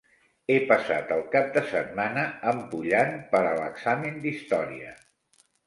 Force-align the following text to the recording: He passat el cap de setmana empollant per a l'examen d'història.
He 0.53 0.55
passat 0.69 1.13
el 1.15 1.21
cap 1.35 1.51
de 1.57 1.63
setmana 1.73 2.25
empollant 2.53 3.15
per 3.37 3.45
a 3.45 3.55
l'examen 3.61 4.21
d'història. 4.27 4.99